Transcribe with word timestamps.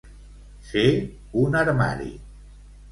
Ser 0.69 0.87
un 1.43 1.61
armari. 1.63 2.13